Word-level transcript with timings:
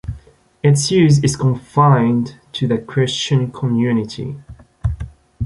Its 0.63 0.89
use 0.89 1.23
is 1.23 1.35
confined 1.35 2.39
to 2.53 2.65
the 2.67 2.79
Christian 2.79 3.51
community. 3.51 4.35